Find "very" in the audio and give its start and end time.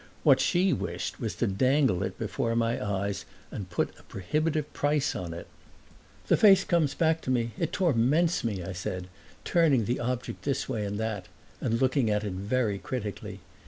12.33-12.79